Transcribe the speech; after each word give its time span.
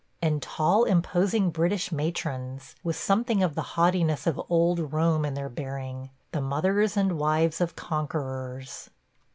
And 0.19 0.41
tall, 0.41 0.85
imposing 0.85 1.51
British 1.51 1.91
matrons, 1.91 2.75
with 2.83 2.95
something 2.95 3.43
of 3.43 3.53
the 3.53 3.61
haughtiness 3.77 4.25
of 4.25 4.41
old 4.49 4.91
Rome 4.93 5.23
in 5.25 5.35
their 5.35 5.47
bearing– 5.47 6.09
the 6.31 6.41
mothers 6.41 6.97
and 6.97 7.19
wives 7.19 7.61
of 7.61 7.75
conquerors. 7.75 8.89